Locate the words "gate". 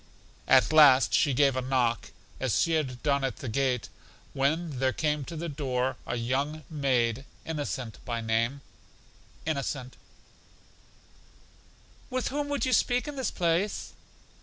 3.47-3.87